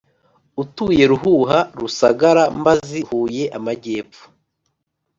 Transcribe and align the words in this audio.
utuye 0.63 1.03
Ruhuha 1.11 1.59
RusagaraMbazi 1.79 2.99
Huye 3.09 3.43
Amajyepfo 3.57 4.23